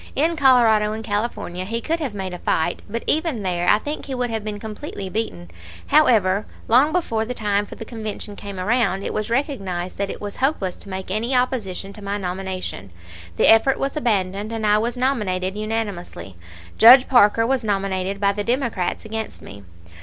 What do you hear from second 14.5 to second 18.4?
and I was nominated unanimously. Judge Parker was nominated by